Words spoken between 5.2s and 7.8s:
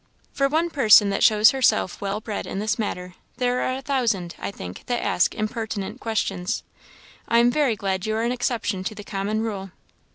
impertinent questions. I am very